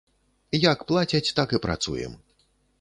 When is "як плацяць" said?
0.71-1.33